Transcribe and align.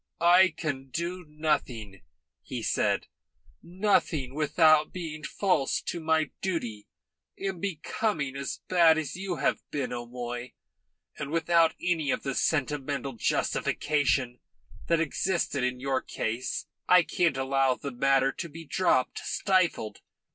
"I 0.19 0.49
can 0.57 0.89
do 0.89 1.23
nothing," 1.29 2.01
he 2.41 2.63
said, 2.63 3.05
"nothing 3.61 4.33
without 4.33 4.91
being 4.91 5.23
false 5.23 5.79
to 5.83 5.99
my 5.99 6.31
duty 6.41 6.87
and 7.37 7.61
becoming 7.61 8.35
as 8.35 8.61
bad 8.67 8.97
as 8.97 9.15
you 9.15 9.35
have 9.35 9.59
been, 9.69 9.93
O'Moy, 9.93 10.53
and 11.19 11.29
without 11.29 11.75
any 11.79 12.09
of 12.09 12.23
the 12.23 12.33
sentimental 12.33 13.13
justification 13.13 14.39
that 14.87 14.99
existed 14.99 15.63
in 15.63 15.79
your 15.79 16.01
case. 16.01 16.65
I 16.87 17.03
can't 17.03 17.37
allow 17.37 17.75
the 17.75 17.91
matter 17.91 18.31
to 18.31 18.49
be 18.49 18.65
dropped, 18.65 19.19
stifled. 19.19 19.99